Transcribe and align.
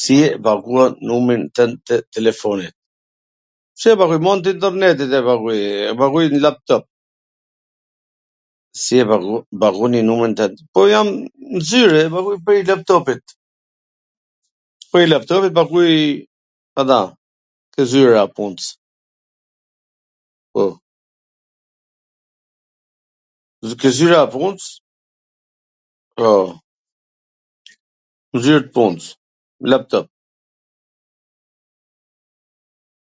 Si 0.00 0.16
e 0.26 0.28
paguan 0.46 0.92
numrin 1.08 1.42
twnd 1.56 1.78
tw 1.88 1.96
tekefonit? 2.12 2.74
Si 3.80 3.86
e 3.92 3.96
paguaj, 4.00 4.20
me 4.24 4.30
an 4.32 4.42
tw 4.44 4.52
internetit 4.54 5.10
e 5.18 5.20
paguaj, 5.30 5.60
e 5.90 5.92
paguj 6.02 6.26
nw 6.32 6.42
laptop.... 6.44 6.84
Po 10.76 10.80
jam 10.92 11.08
n 11.24 11.58
zyr, 11.68 11.90
e, 12.00 12.02
e 12.04 12.10
paguaj 12.14 12.36
prej 12.46 12.62
laptopit, 12.68 13.24
prej 14.92 15.06
laptopit 15.08 15.52
paguj 15.58 15.88
ata, 16.82 17.00
ke 17.74 17.82
zyra 17.94 18.22
e 18.28 18.32
puns, 18.36 18.62
po, 20.54 20.64
ke 23.82 23.88
zyra 23.98 24.20
e 24.26 24.28
puns, 24.36 24.62
po, 26.20 26.30
nw 28.36 28.44
zyr 28.46 28.62
t 28.68 28.72
puns, 28.76 29.02
laptop. 29.74 30.06